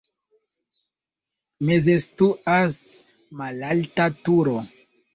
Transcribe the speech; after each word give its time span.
Meze 1.69 1.99
situas 2.07 2.83
malalta 3.45 4.13
turo. 4.27 4.61